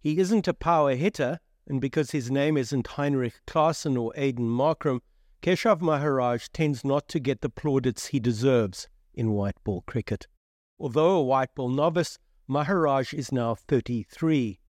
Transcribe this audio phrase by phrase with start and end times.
[0.00, 5.00] He isn't a power hitter, and because his name isn't Heinrich Klaasen or Aiden Markram,
[5.42, 10.26] Keshav Maharaj tends not to get the plaudits he deserves in white ball cricket.
[10.78, 14.60] Although a white ball novice, Maharaj is now 33.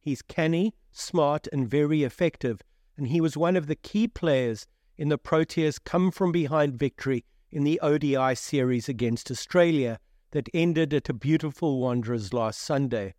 [0.00, 2.62] He's canny, smart, and very effective,
[2.96, 4.66] and he was one of the key players
[4.96, 9.98] in the Proteas' come from behind victory in the ODI series against Australia
[10.32, 13.14] that ended at a beautiful Wanderers last Sunday.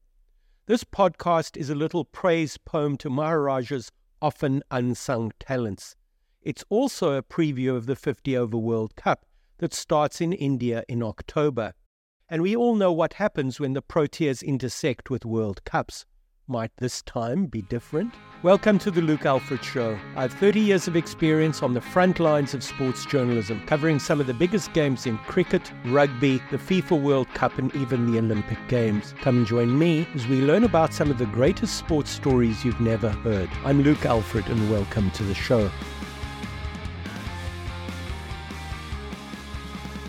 [0.67, 3.91] This podcast is a little praise poem to Maharaj's
[4.21, 5.95] often unsung talents.
[6.43, 9.25] It's also a preview of the 50 over World Cup
[9.57, 11.73] that starts in India in October.
[12.29, 16.05] And we all know what happens when the Proteas intersect with World Cups.
[16.51, 18.13] Might this time be different?
[18.43, 19.97] Welcome to the Luke Alfred Show.
[20.17, 24.19] I have 30 years of experience on the front lines of sports journalism, covering some
[24.19, 28.57] of the biggest games in cricket, rugby, the FIFA World Cup, and even the Olympic
[28.67, 29.15] Games.
[29.21, 32.81] Come and join me as we learn about some of the greatest sports stories you've
[32.81, 33.49] never heard.
[33.63, 35.69] I'm Luke Alfred, and welcome to the show.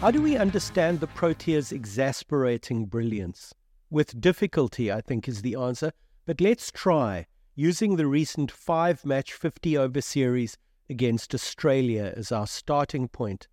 [0.01, 3.55] How do we understand the Proteas' exasperating brilliance?
[3.91, 5.93] With difficulty, I think, is the answer
[6.25, 10.57] but let's try using the recent five match 50 over series
[10.89, 13.49] against Australia as our starting point.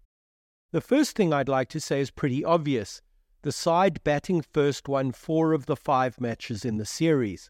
[0.72, 3.02] The first thing I'd like to say is pretty obvious.
[3.42, 7.50] The side batting first won four of the five matches in the series.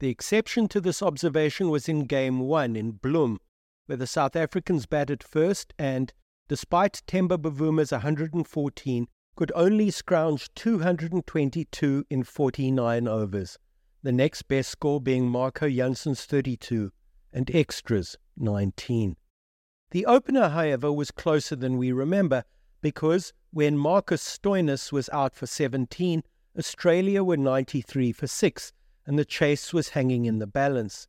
[0.00, 3.38] The exception to this observation was in Game 1 in Bloem,
[3.86, 6.12] where the South Africans batted first and,
[6.46, 13.58] despite Temba Bavuma's 114, could only scrounge 222 in 49 overs
[14.02, 16.92] the next best score being Marco Jansen's 32
[17.32, 19.16] and extras 19.
[19.90, 22.44] The opener, however, was closer than we remember
[22.80, 26.22] because when Marcus Stoinis was out for 17,
[26.58, 28.72] Australia were 93 for 6
[29.06, 31.08] and the chase was hanging in the balance.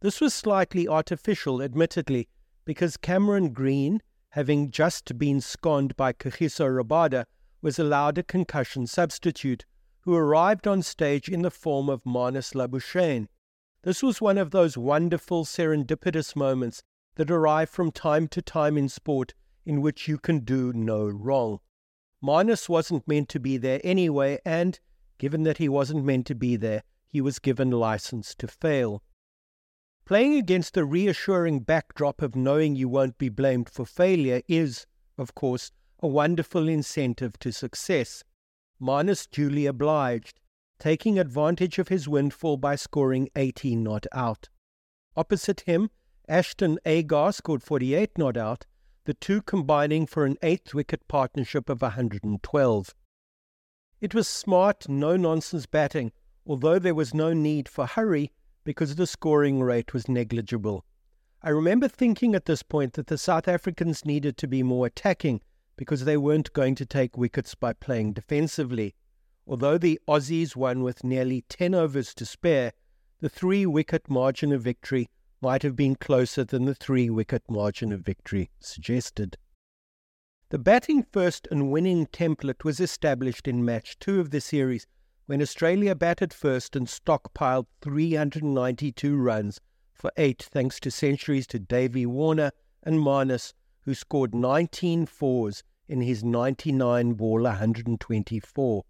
[0.00, 2.28] This was slightly artificial, admittedly,
[2.64, 4.00] because Cameron Green,
[4.30, 7.24] having just been sconned by Kagiso Rabada,
[7.62, 9.64] was allowed a concussion substitute
[10.02, 13.28] who arrived on stage in the form of Marnus Labuschagne.
[13.82, 16.82] This was one of those wonderful serendipitous moments
[17.16, 19.34] that arrive from time to time in sport
[19.64, 21.60] in which you can do no wrong.
[22.22, 24.80] Marnus wasn't meant to be there anyway, and,
[25.18, 29.02] given that he wasn't meant to be there, he was given license to fail.
[30.04, 35.34] Playing against the reassuring backdrop of knowing you won't be blamed for failure is, of
[35.34, 38.24] course, a wonderful incentive to success.
[38.80, 40.40] Marnus duly obliged,
[40.78, 44.48] taking advantage of his windfall by scoring 18 not out.
[45.14, 45.90] Opposite him,
[46.26, 48.64] Ashton Agar scored 48 not out,
[49.04, 52.94] the two combining for an eighth wicket partnership of 112.
[54.00, 56.12] It was smart, no nonsense batting,
[56.46, 58.32] although there was no need for hurry
[58.64, 60.86] because the scoring rate was negligible.
[61.42, 65.42] I remember thinking at this point that the South Africans needed to be more attacking
[65.80, 68.94] because they weren't going to take wickets by playing defensively.
[69.46, 72.72] Although the Aussies won with nearly 10 overs to spare,
[73.20, 75.08] the three wicket margin of victory
[75.40, 79.38] might have been closer than the three wicket margin of victory suggested.
[80.50, 84.86] The batting first and winning template was established in match two of the series
[85.24, 89.62] when Australia batted first and stockpiled 392 runs
[89.94, 92.50] for eight thanks to centuries to Davey Warner
[92.82, 93.54] and Marnus,
[93.86, 98.84] who scored 19 fours in his 99 ball 124.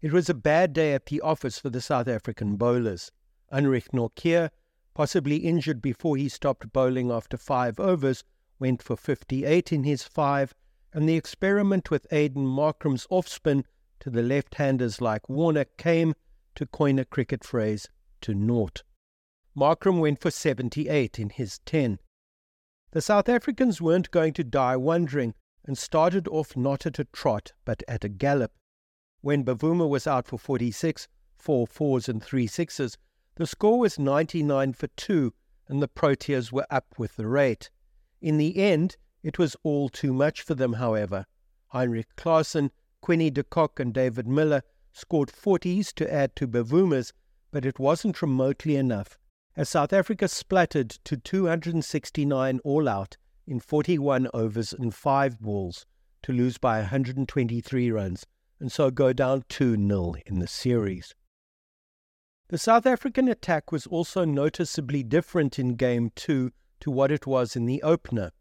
[0.00, 3.12] It was a bad day at the office for the South African bowlers.
[3.52, 4.50] Anrich Nortje,
[4.94, 8.24] possibly injured before he stopped bowling after five overs,
[8.58, 10.54] went for 58 in his five,
[10.92, 13.64] and the experiment with Aiden Markram's off spin
[14.00, 16.14] to the left handers like Warner came,
[16.56, 17.88] to coin a cricket phrase,
[18.22, 18.82] to naught.
[19.56, 22.00] Markram went for 78 in his 10.
[22.90, 25.34] The South Africans weren't going to die wondering
[25.68, 28.52] and started off not at a trot but at a gallop.
[29.20, 32.96] When Bavuma was out for 46, four fours and three sixes,
[33.36, 35.34] the score was 99 for 2
[35.68, 37.68] and the Proteas were up with the rate.
[38.22, 41.26] In the end, it was all too much for them, however.
[41.66, 42.70] Heinrich Klaasen,
[43.02, 44.62] Quinny de Kock, and David Miller
[44.92, 47.12] scored 40s to add to Bavuma's,
[47.50, 49.18] but it wasn't remotely enough,
[49.54, 53.18] as South Africa splattered to 269 all out
[53.48, 55.86] in 41 overs and 5 balls
[56.22, 58.26] to lose by 123 runs
[58.60, 61.14] and so go down 2 0 in the series.
[62.48, 66.50] The South African attack was also noticeably different in Game 2
[66.80, 68.32] to what it was in the opener.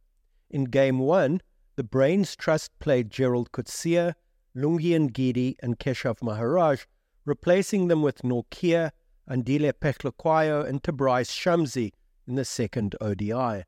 [0.49, 1.41] In Game 1,
[1.75, 4.13] the Brains Trust played Gerald Coetzee,
[4.55, 6.85] Lungi Ngidi, and Keshav Maharaj,
[7.25, 8.91] replacing them with Nortje,
[9.29, 11.91] Andile Phehlukwayo and Tabraiz Shamsi
[12.25, 13.63] in the second ODI.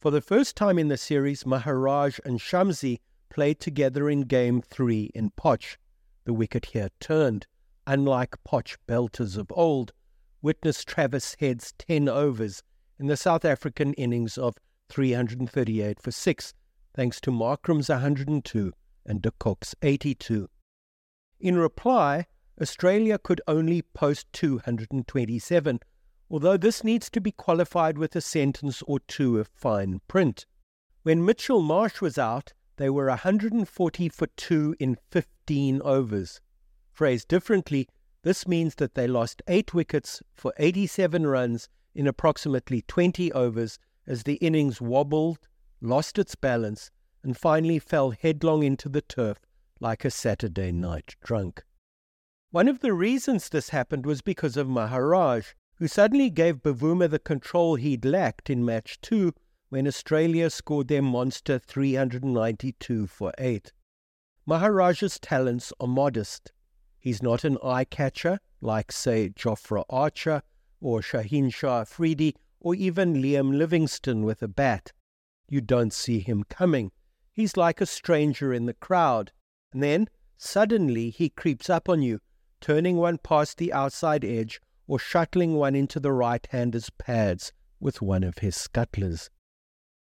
[0.00, 3.00] For the first time in the series, Maharaj and Shamsi
[3.30, 5.76] played together in Game 3 in Poch.
[6.24, 7.48] The wicket here turned,
[7.84, 9.92] unlike Poch belters of old.
[10.40, 12.62] Witness Travis Head's 10 overs
[12.96, 14.54] in the South African innings of
[14.88, 16.54] 338 for 6,
[16.94, 18.72] thanks to Markram's 102
[19.04, 20.48] and de Kock's 82.
[21.40, 22.26] In reply,
[22.62, 25.80] Australia could only post 227,
[26.30, 30.46] although this needs to be qualified with a sentence or two of fine print.
[31.02, 36.40] When Mitchell Marsh was out, they were 140 for 2 in 15 overs.
[36.92, 37.88] Phrased differently,
[38.22, 44.22] this means that they lost 8 wickets for 87 runs in approximately 20 overs as
[44.22, 45.38] the innings wobbled,
[45.80, 46.90] lost its balance,
[47.22, 49.38] and finally fell headlong into the turf
[49.80, 51.64] like a Saturday night drunk.
[52.50, 55.48] One of the reasons this happened was because of Maharaj,
[55.78, 59.32] who suddenly gave Bavuma the control he'd lacked in match two
[59.68, 63.72] when Australia scored their monster 392 for 8.
[64.44, 66.52] Maharaj's talents are modest.
[66.98, 70.42] He's not an eye catcher like, say, Jofra Archer
[70.80, 74.92] or Shaheen Shah Afridi or even Liam Livingstone with a bat.
[75.48, 76.90] You don't see him coming.
[77.32, 79.30] He's like a stranger in the crowd.
[79.72, 82.20] And then, suddenly, he creeps up on you
[82.60, 88.24] turning one past the outside edge or shuttling one into the right-hander's pads with one
[88.24, 89.30] of his scuttlers.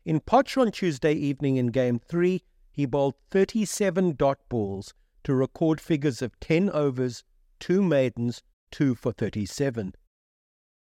[0.04, 2.42] In Poch on Tuesday evening in Game 3,
[2.72, 4.92] he bowled 37 dot balls
[5.24, 7.22] to record figures of 10 overs,
[7.60, 8.42] 2 maidens,
[8.72, 9.94] 2 for 37.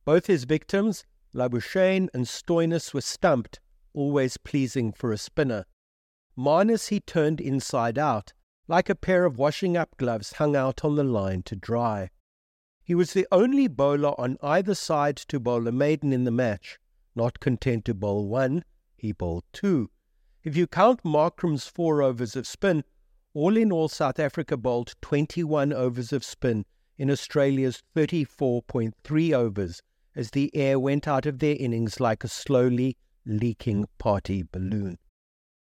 [0.05, 3.61] Both his victims, Labuschagne and Stoinis, were stumped,
[3.93, 5.67] always pleasing for a spinner.
[6.37, 8.33] Marnus he turned inside out,
[8.67, 12.11] like a pair of washing up gloves hung out on the line to dry.
[12.87, 16.79] He was the only bowler on either side to bowl a maiden in the match.
[17.17, 18.63] Not content to bowl one,
[18.95, 19.91] he bowled two.
[20.43, 22.85] If you count Markram's four overs of spin,
[23.33, 26.67] all in all, South Africa bowled 21 overs of spin
[26.99, 29.81] in Australia's 34.3 overs
[30.15, 34.99] as the air went out of their innings like a slowly leaking party balloon.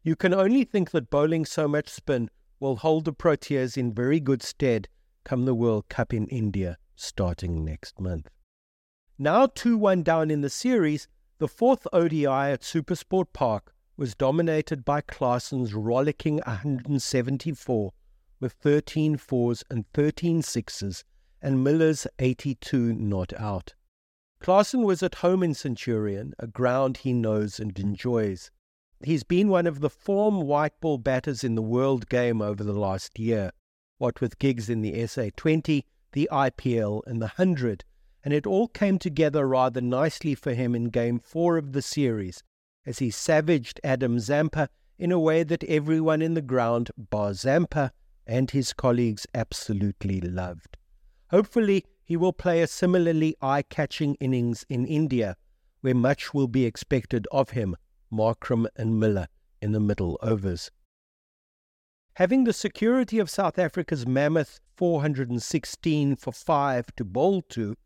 [0.03, 2.29] You can only think that bowling so much spin
[2.59, 4.89] will hold the Proteas in very good stead
[5.23, 8.29] come the World Cup in India starting next month.
[9.19, 11.08] Now 2 1 down in the series,
[11.38, 17.93] the fourth ODI at Supersport Park was dominated by Klaasen's rollicking 174
[18.41, 21.05] with 13 fours and 13 sixes
[21.41, 23.75] and Miller's 82 not out.
[24.41, 28.50] Klaasen was at home in Centurion, a ground he knows and enjoys.
[29.02, 32.73] He's been one of the form white ball batters in the world game over the
[32.73, 33.52] last year,
[33.99, 35.85] what with gigs in the SA20,
[36.15, 37.85] the IPL, and the 100,
[38.25, 42.43] and it all came together rather nicely for him in Game 4 of the series,
[42.87, 47.93] as he savaged Adam Zampa in a way that everyone in the ground, bar Zampa,
[48.27, 50.77] and his colleagues absolutely loved.
[51.31, 55.37] Hopefully, he will play a similarly eye catching innings in India,
[55.81, 57.77] where much will be expected of him
[58.13, 59.27] Markram and Miller
[59.61, 60.71] in the middle overs.
[62.15, 67.76] Having the security of South Africa's mammoth 416 for 5 to bowl to,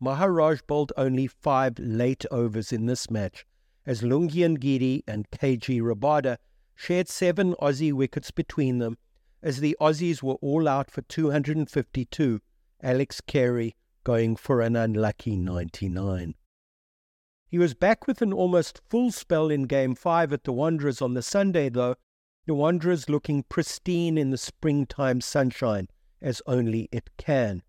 [0.00, 3.46] Maharaj bowled only five late overs in this match,
[3.86, 6.38] as Lungi Ngidi and KG Rabada
[6.74, 8.98] shared seven Aussie wickets between them,
[9.42, 12.40] as the Aussies were all out for 252,
[12.82, 16.34] Alex Carey going for an unlucky 99.
[17.46, 21.14] He was back with an almost full spell in Game 5 at the Wanderers on
[21.14, 21.94] the Sunday, though,
[22.46, 25.86] the Wanderers looking pristine in the springtime sunshine,
[26.22, 27.62] as only it can.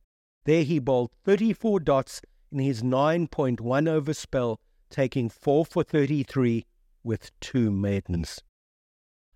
[0.45, 6.65] There he bowled 34 dots in his 9.1 over spell, taking 4 for 33
[7.03, 8.41] with two maidens.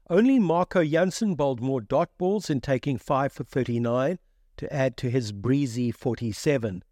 [0.10, 4.20] Only Marco Jansen bowled more dot balls in taking 5 for 39
[4.58, 6.84] to add to his breezy 47.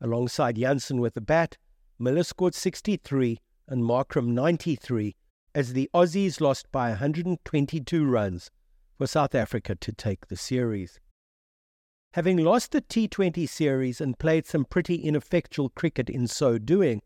[0.00, 1.58] Alongside Jansen with the bat,
[1.98, 5.16] Miller scored 63 and Markram 93
[5.54, 8.50] as the Aussies lost by 122 runs
[8.96, 11.00] for South Africa to take the series.
[12.14, 17.02] Having lost the T20 series and played some pretty ineffectual cricket in so doing,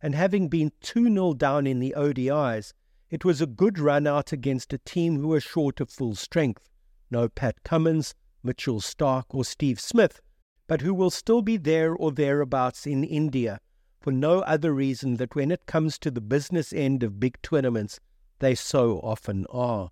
[0.00, 2.72] and having been 2 0 down in the ODIs,
[3.10, 6.70] it was a good run out against a team who were short of full strength.
[7.10, 10.20] No Pat Cummins, Mitchell Starc, or Steve Smith,
[10.66, 13.60] but who will still be there or thereabouts in India
[14.06, 17.98] for no other reason that when it comes to the business end of big tournaments,
[18.38, 19.90] they so often are.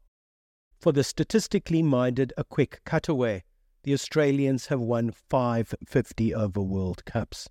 [0.78, 3.42] For the statistically minded, a quick cutaway.
[3.84, 7.50] The Australians have won five 50 over World Cups.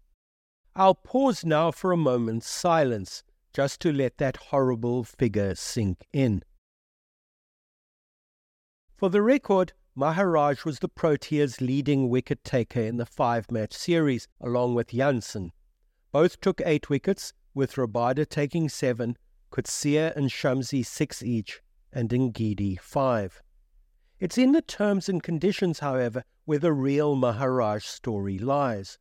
[0.75, 3.23] I'll pause now for a moment's silence
[3.53, 6.41] just to let that horrible figure sink in.
[8.97, 14.27] For the record, Maharaj was the Proteas' leading wicket taker in the five match series,
[14.41, 15.51] along with Jansen.
[16.11, 19.17] Both took eight wickets, with Rabada taking seven,
[19.51, 21.61] Coetzee and Shamsi six each,
[21.91, 23.43] and Ngidi five.
[24.23, 28.97] It's in the terms and conditions, however, where the real Maharaj story lies.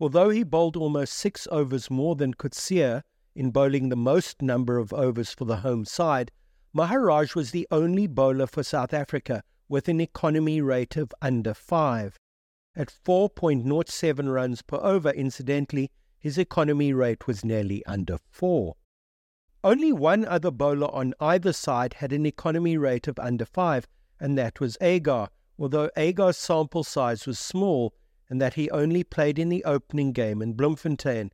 [0.00, 3.02] Although he bowled almost six overs more than Coetzee
[3.34, 6.32] in bowling the most number of overs for the home side,
[6.72, 12.18] Maharaj was the only bowler for South Africa with an economy rate of under 5.
[12.74, 18.74] At 4.07 runs per over, incidentally, his economy rate was nearly under 4.
[19.62, 23.86] Only one other bowler on either side had an economy rate of under 5,
[24.22, 27.92] and that was Agar, although Agar's sample size was small
[28.30, 31.32] and that he only played in the opening game in Bloemfontein.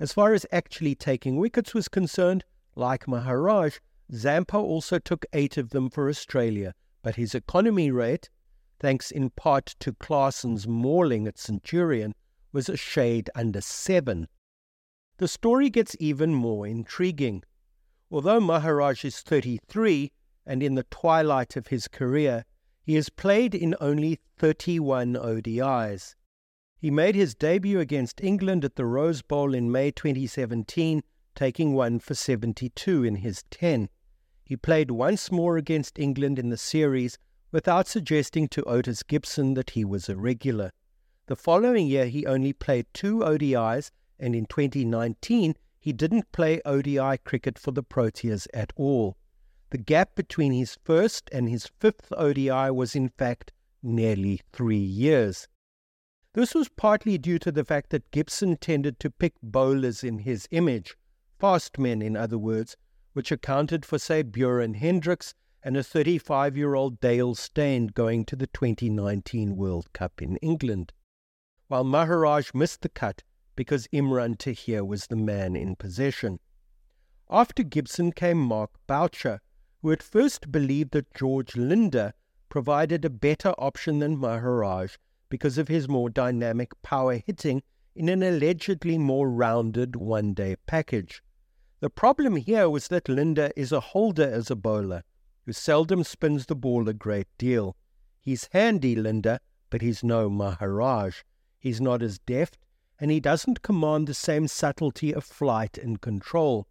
[0.00, 2.42] As far as actually taking wickets was concerned,
[2.74, 3.76] like Maharaj,
[4.10, 8.30] Zampa also took eight of them for Australia, but his economy rate,
[8.80, 12.14] thanks in part to Klaasen's mauling at Centurion,
[12.50, 14.26] was a shade under seven.
[15.18, 17.42] The story gets even more intriguing.
[18.10, 20.12] Although Maharaj is 33
[20.46, 22.44] and in the twilight of his career,
[22.82, 26.14] he has played in only 31 ODIs.
[26.78, 31.02] He made his debut against England at the Rose Bowl in May 2017,
[31.34, 33.88] taking one for 72 in his 10.
[34.44, 37.18] He played once more against England in the series
[37.50, 40.70] without suggesting to Otis Gibson that he was a regular.
[41.26, 47.18] The following year, he only played two ODIs, and in 2019, he didn't play ODI
[47.24, 49.16] cricket for the Proteas at all.
[49.76, 53.52] The gap between his first and his fifth ODI was, in fact,
[53.82, 55.48] nearly three years.
[56.32, 60.48] This was partly due to the fact that Gibson tended to pick bowlers in his
[60.50, 60.96] image,
[61.38, 62.78] fast men, in other words,
[63.12, 68.34] which accounted for, say, Beuran Hendricks and a 35 year old Dale Steyn going to
[68.34, 70.94] the 2019 World Cup in England,
[71.68, 76.40] while Maharaj missed the cut because Imran Tahir was the man in possession.
[77.28, 79.42] After Gibson came Mark Boucher,
[79.86, 82.12] who at first believed that George Linde
[82.48, 84.96] provided a better option than Maharaj
[85.28, 87.62] because of his more dynamic power hitting
[87.94, 91.22] in an allegedly more rounded one day package.
[91.78, 95.04] The problem here was that Linde is a holder as a bowler
[95.44, 97.76] who seldom spins the ball a great deal.
[98.20, 99.38] He's handy, Linde,
[99.70, 101.18] but he's no Maharaj.
[101.60, 102.58] He's not as deft,
[102.98, 106.66] and he doesn't command the same subtlety of flight and control.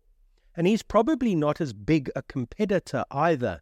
[0.55, 3.61] And he's probably not as big a competitor either.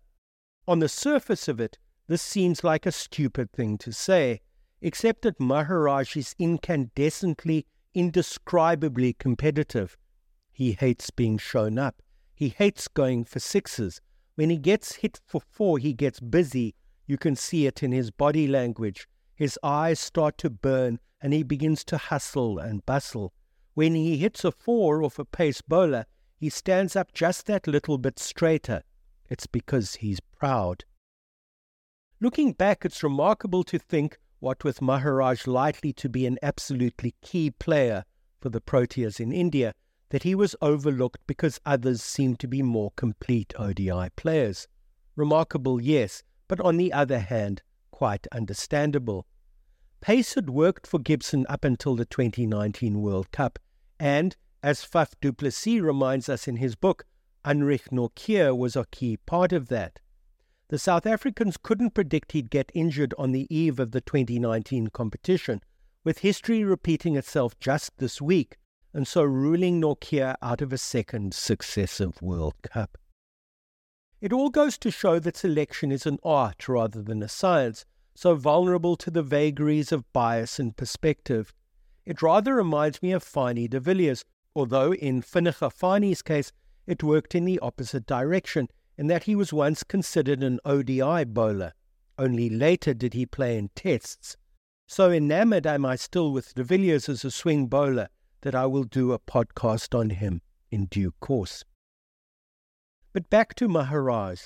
[0.68, 4.42] On the surface of it, this seems like a stupid thing to say,
[4.82, 9.98] except that Maharaj is incandescently, indescribably competitive.
[10.52, 12.02] He hates being shown up.
[12.36, 14.02] He hates going for sixes.
[14.36, 16.76] When he gets hit for four, he gets busy.
[17.08, 19.08] You can see it in his body language.
[19.36, 23.34] His eyes start to burn and he begins to hustle and bustle.
[23.74, 26.06] When he hits a four off a pace bowler,
[26.44, 28.84] he stands up just that little bit straighter.
[29.30, 30.84] It's because he's proud.
[32.20, 37.50] Looking back, it's remarkable to think what with Maharaj likely to be an absolutely key
[37.50, 38.04] player
[38.42, 39.74] for the Proteas in India,
[40.10, 44.68] that he was overlooked because others seemed to be more complete ODI players.
[45.16, 49.26] Remarkable, yes, but on the other hand, quite understandable.
[50.02, 53.60] Pace had worked for Gibson up until the 2019 World Cup,
[53.98, 57.06] and, as Faf du Plessis reminds us in his book,
[57.46, 60.00] Anrich Nortje was a key part of that.
[60.70, 65.62] The South Africans couldn't predict he'd get injured on the eve of the 2019 competition,
[66.06, 68.58] with history repeating itself just this week
[68.94, 72.98] and so ruling Nortje out of a second successive World Cup.
[74.22, 78.36] It all goes to show that selection is an art rather than a science, so
[78.36, 81.54] vulnerable to the vagaries of bias and perspective.
[82.06, 84.24] It rather reminds me of Fanie de Villiers,
[84.56, 86.52] although in Vinnige Fanie's case
[86.86, 88.68] it worked in the opposite direction,
[88.98, 91.74] in that he was once considered an ODI bowler.
[92.18, 94.38] Only later did he play in tests.
[94.88, 98.10] So enamoured am I still with de Villiers as a swing bowler
[98.42, 101.64] that I will do a podcast on him in due course.
[103.14, 104.42] But back to Maharaj.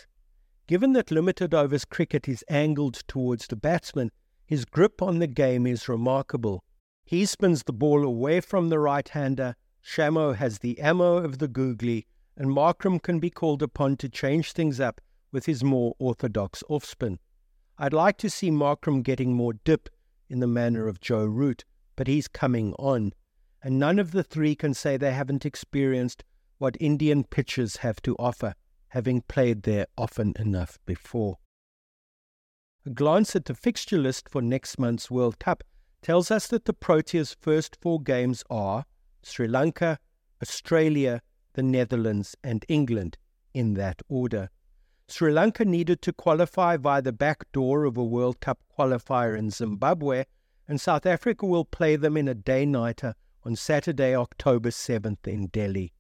[0.68, 4.12] Given that limited overs cricket is angled towards the batsman,
[4.46, 6.64] his grip on the game is remarkable.
[7.06, 9.56] He spins the ball away from the right hander,
[9.88, 14.52] Shamo has the ammo of the googly, and Markram can be called upon to change
[14.52, 15.00] things up
[15.32, 17.20] with his more orthodox offspin.
[17.78, 19.88] I'd like to see Markram getting more dip
[20.28, 21.64] in the manner of Joe Root,
[21.96, 23.14] but he's coming on
[23.64, 26.24] and none of the three can say they haven't experienced
[26.58, 28.56] what Indian pitchers have to offer,
[28.90, 31.38] having played there often enough before.
[32.86, 35.64] A glance at the fixture list for next month's World Cup
[36.02, 38.86] tells us that the Proteas' first four games are
[39.28, 40.00] Sri Lanka,
[40.42, 41.22] Australia,
[41.54, 43.18] the Netherlands, and England,
[43.54, 44.50] in that order.
[45.10, 49.50] Sri Lanka needed to qualify via the back door of a World Cup qualifier in
[49.50, 50.26] Zimbabwe,
[50.68, 55.48] and South Africa will play them in a day nighter on Saturday, October 7th in
[55.48, 55.94] Delhi.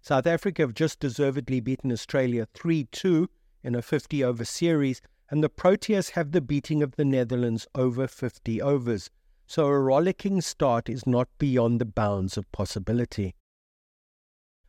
[0.00, 3.28] South Africa have just deservedly beaten Australia 3 2
[3.62, 8.06] in a 50 over series, and the Proteas have the beating of the Netherlands over
[8.06, 9.10] 50 overs,
[9.48, 13.34] so a rollicking start is not beyond the bounds of possibility.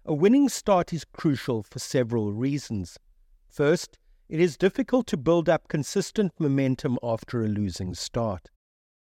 [0.06, 2.98] A winning start is crucial for several reasons.
[3.50, 8.50] First, it is difficult to build up consistent momentum after a losing start.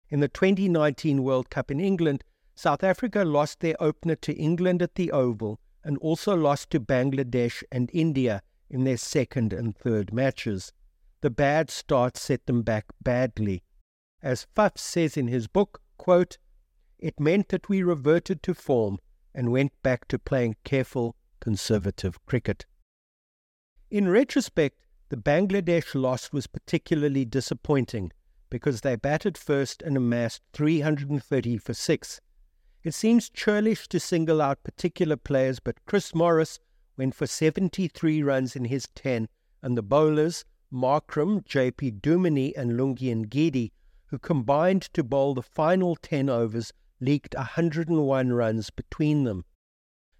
[0.08, 2.24] In the 2019 World Cup in England,
[2.56, 7.62] South Africa lost their opener to England at the Oval and also lost to Bangladesh
[7.70, 10.72] and India in their second and third matches.
[11.20, 13.62] The bad start set them back badly.
[14.22, 16.38] As Faf says in his book, quote,
[16.98, 18.98] it meant that we reverted to form
[19.34, 22.66] and went back to playing careful, conservative cricket.
[23.90, 28.12] In retrospect, the Bangladesh loss was particularly disappointing
[28.50, 32.20] because they batted first and amassed 330 for 6,
[32.82, 36.58] it seems churlish to single out particular players, but Chris Morris
[36.96, 39.28] went for 73 runs in his 10,
[39.62, 43.72] and the bowlers, Markram, JP Duminy, and Lungi Ngidi,
[44.10, 49.44] who combined to bowl the final 10 overs, leaked 101 runs between them.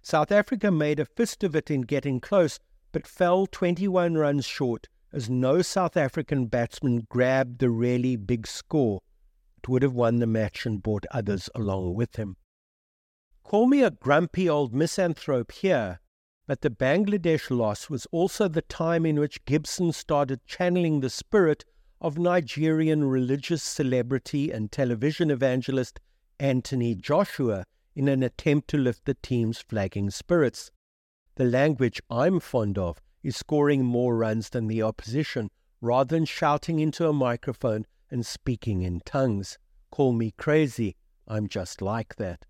[0.01, 2.59] South Africa made a fist of it in getting close,
[2.91, 9.01] but fell 21 runs short as no South African batsman grabbed the really big score.
[9.61, 12.37] It would have won the match and brought others along with him.
[13.43, 15.99] Call me a grumpy old misanthrope here,
[16.47, 21.65] but the Bangladesh loss was also the time in which Gibson started channeling the spirit
[22.01, 25.99] of Nigerian religious celebrity and television evangelist
[26.39, 27.63] Anthony Joshua
[27.95, 30.71] in an attempt to lift the team's flagging spirits.
[31.35, 36.79] The language I'm fond of is scoring more runs than the opposition rather than shouting
[36.79, 39.59] into a microphone and speaking in tongues.
[39.91, 40.95] Call me crazy,
[41.27, 42.45] I'm just like that.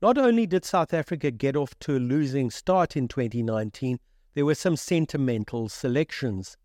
[0.00, 3.98] Not only did South Africa get off to a losing start in 2019,
[4.32, 6.56] there were some sentimental selections.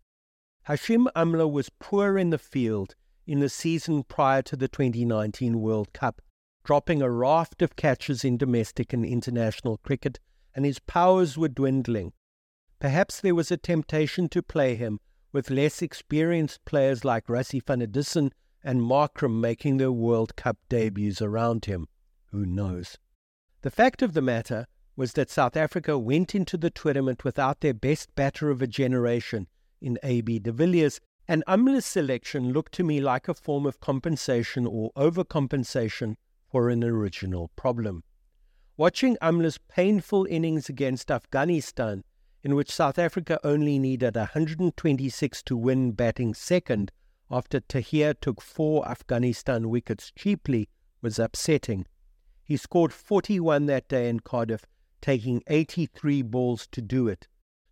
[0.68, 5.92] Hashim Amla was poor in the field in the season prior to the 2019 World
[5.92, 6.20] Cup,
[6.64, 10.18] dropping a raft of catches in domestic and international cricket,
[10.56, 12.12] and his powers were dwindling.
[12.80, 14.98] Perhaps there was a temptation to play him,
[15.30, 17.80] with less experienced players like Rassie van
[18.64, 21.86] and Markram making their World Cup debuts around him.
[22.32, 22.98] Who knows?
[23.62, 27.74] The fact of the matter was that South Africa went into the tournament without their
[27.74, 29.46] best batter of a generation
[29.80, 34.66] in AB de Villiers, and Amla's selection looked to me like a form of compensation
[34.66, 36.16] or overcompensation
[36.48, 38.04] for an original problem.
[38.76, 42.04] Watching Amla's painful innings against Afghanistan,
[42.42, 46.92] in which South Africa only needed 126 to win batting second
[47.30, 50.68] after Tahir took four Afghanistan wickets cheaply,
[51.02, 51.86] was upsetting.
[52.44, 54.64] He scored 41 that day in Cardiff,
[55.00, 57.26] taking 83 balls to do it.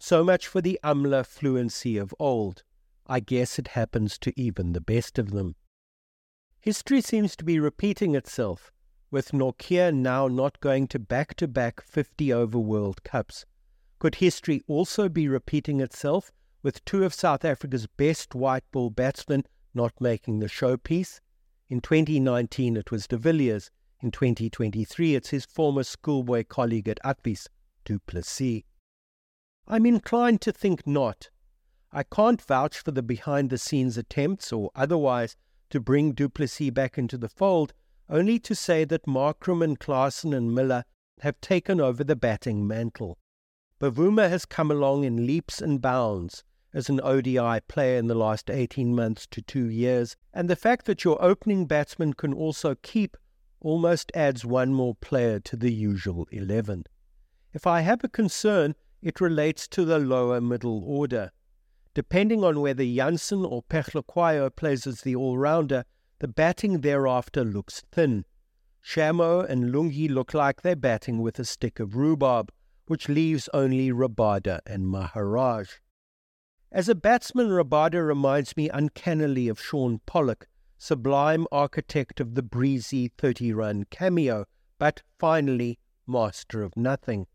[0.07, 2.63] So much for the Amla fluency of old.
[3.07, 5.57] I guess it happens to even the best of them.
[6.61, 8.71] History seems to be repeating itself,
[9.11, 13.47] with Nortje now not going to back to back 50 over World Cups.
[13.99, 16.31] Could history also be repeating itself,
[16.63, 21.21] with two of South Africa's best white ball batsmen not making the showpiece?
[21.71, 23.71] In 2019, it was de Villiers.
[24.03, 27.49] In 2023, it's his former schoolboy colleague at Affies,
[27.87, 28.65] du Plessis.
[29.67, 31.31] I'm inclined to think not.
[31.91, 35.37] I can't vouch for the behind the scenes attempts or otherwise
[35.71, 37.73] to bring du Plessis back into the fold,
[38.09, 40.85] only to say that Markram and Klaasen and Miller
[41.21, 43.19] have taken over the batting mantle.
[43.81, 48.51] Bavuma has come along in leaps and bounds as an ODI player in the last
[48.51, 53.17] 18 months to two years, and the fact that your opening batsman can also keep
[53.61, 56.85] almost adds one more player to the usual 11.
[57.53, 58.75] If I have a concern,
[59.05, 61.31] it relates to the lower middle order.
[61.93, 65.85] Depending on whether Jansen or Phehlukwayo plays as the all-rounder,
[66.21, 68.25] the batting thereafter looks thin.
[68.83, 72.51] Shamo and Lungi look like they're batting with a stick of rhubarb,
[72.87, 75.69] which leaves only Rabada and Maharaj.
[76.73, 83.13] As a batsman, Rabada reminds me uncannily of Shaun Pollock, sublime architect of the breezy
[83.19, 84.47] 30 run cameo,
[84.79, 87.27] but finally master of nothing.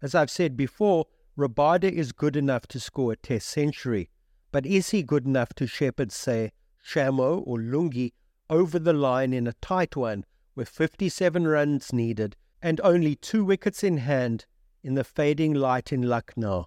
[0.00, 1.06] As I've said before,
[1.38, 4.10] Rabada is good enough to score a test century,
[4.50, 6.50] but is he good enough to shepherd, say,
[6.84, 8.12] Shamo or Lungi
[8.50, 10.24] over the line in a tight one
[10.56, 14.46] with 57 runs needed and only two wickets in hand
[14.82, 16.66] in the fading light in Lucknow?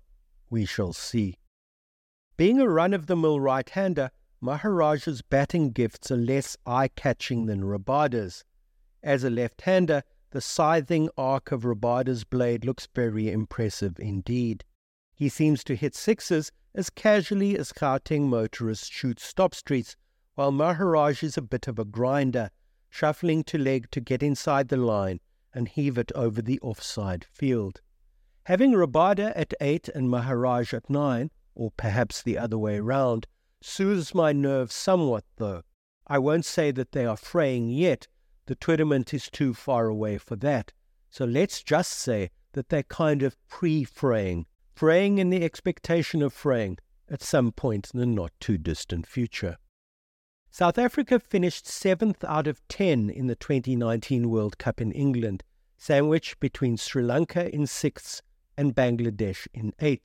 [0.49, 1.35] We shall see.
[2.37, 7.45] Being a run of the mill right hander, Maharaj's batting gifts are less eye catching
[7.45, 8.45] than Rabada's.
[9.03, 14.63] As a left hander, the scything arc of Rabada's blade looks very impressive indeed.
[15.13, 19.95] He seems to hit sixes as casually as Gauteng motorists shoot stop streets,
[20.35, 22.49] while Maharaj is a bit of a grinder,
[22.89, 25.19] shuffling to leg to get inside the line
[25.53, 27.81] and heave it over the offside field.
[28.45, 33.27] Having Rabada at eight and Maharaj at nine, or perhaps the other way round,
[33.61, 35.61] soothes my nerves somewhat, though.
[36.07, 38.07] I won't say that they are fraying yet,
[38.45, 40.73] the tournament is too far away for that.
[41.09, 46.33] So let's just say that they're kind of pre fraying, fraying in the expectation of
[46.33, 46.77] fraying
[47.09, 49.57] at some point in the not too distant future.
[50.49, 55.43] South Africa finished seventh out of ten in the 2019 World Cup in England,
[55.77, 58.21] sandwiched between Sri Lanka in sixth
[58.57, 60.03] and Bangladesh in eighth.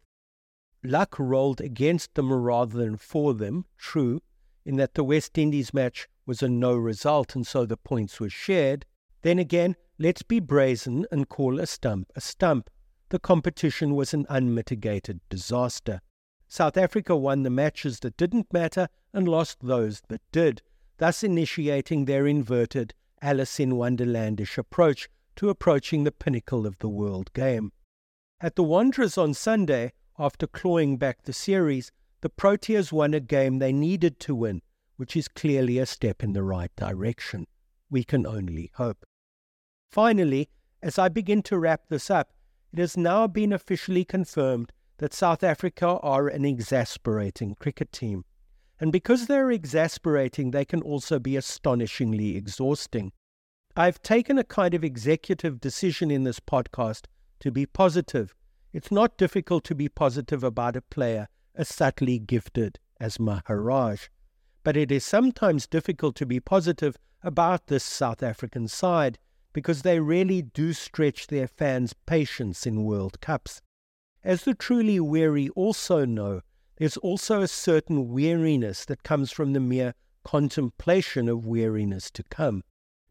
[0.84, 4.22] Luck rolled against them rather than for them, true,
[4.64, 8.28] in that the West Indies match was a no result and so the points were
[8.28, 8.84] shared,
[9.22, 12.68] then again, let's be brazen and call a stump a stump.
[13.08, 16.00] The competition was an unmitigated disaster.
[16.48, 20.62] South Africa won the matches that didn't matter and lost those that did,
[20.98, 27.32] thus initiating their inverted Alice in Wonderlandish approach to approaching the pinnacle of the world
[27.32, 27.72] game.
[28.40, 33.58] At the Wanderers on Sunday, after clawing back the series, the Proteas won a game
[33.58, 34.62] they needed to win,
[34.96, 37.46] which is clearly a step in the right direction.
[37.90, 39.04] We can only hope.
[39.90, 40.48] Finally,
[40.82, 42.32] as I begin to wrap this up,
[42.72, 48.24] it has now been officially confirmed that South Africa are an exasperating cricket team.
[48.78, 53.12] And because they're exasperating, they can also be astonishingly exhausting.
[53.76, 57.04] I've taken a kind of executive decision in this podcast
[57.40, 58.34] to be positive.
[58.72, 64.08] It's not difficult to be positive about a player as subtly gifted as Maharaj
[64.66, 69.16] but it is sometimes difficult to be positive about this South African side
[69.52, 73.62] because they really do stretch their fans' patience in World Cups.
[74.24, 76.40] As the truly weary also know,
[76.78, 82.64] there's also a certain weariness that comes from the mere contemplation of weariness to come.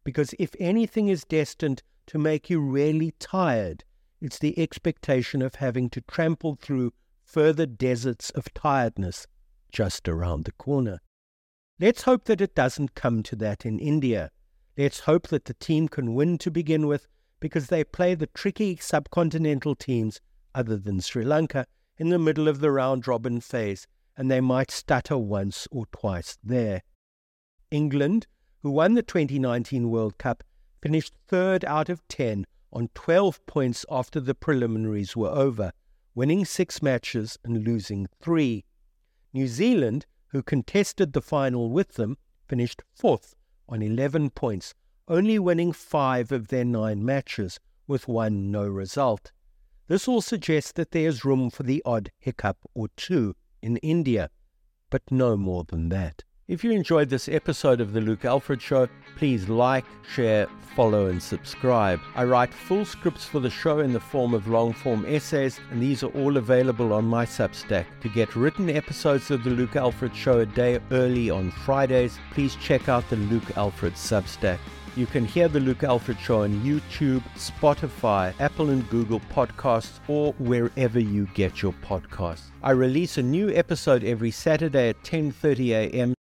[0.03, 3.85] Because if anything is destined to make you really tired,
[4.19, 6.91] it's the expectation of having to trample through
[7.23, 9.25] further deserts of tiredness
[9.71, 10.99] just around the corner.
[11.77, 14.31] Let's hope that it doesn't come to that in India.
[14.77, 17.05] Let's hope that the team can win to begin with
[17.41, 20.21] because they play the tricky subcontinental teams,
[20.53, 24.71] other than Sri Lanka, in the middle of the round robin phase, and they might
[24.71, 26.81] stutter once or twice there.
[27.71, 28.25] England,
[28.63, 30.45] who won the 2019 World Cup,
[30.81, 35.73] finished third out of 10 on 12 points after the preliminaries were over,
[36.13, 38.63] winning six matches and losing three.
[39.33, 43.35] New Zealand, who contested the final with them, finished fourth
[43.69, 44.73] on 11 points,
[45.07, 49.31] only winning five of their nine matches, with one no result.
[49.87, 54.29] This all suggests that there is room for the odd hiccup or two in India,
[54.89, 56.25] but no more than that.
[56.47, 61.21] If you enjoyed this episode of The Luke Alfred Show, please like, share, follow, and
[61.21, 61.99] subscribe.
[62.13, 65.81] I write full scripts for the show in the form of long form essays, and
[65.81, 67.87] these are all available on my Substack.
[68.01, 72.55] To get written episodes of The Luke Alfred Show a day early on Fridays, please
[72.57, 74.59] check out the Luke Alfred Substack.
[74.95, 80.33] You can hear The Luke Alfred Show on YouTube, Spotify, Apple and Google Podcasts, or
[80.33, 82.51] wherever you get your podcasts.
[82.61, 86.15] I release a new episode every Saturday at 10:30 a.m.